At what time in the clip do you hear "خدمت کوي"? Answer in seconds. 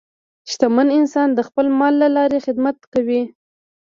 2.45-3.21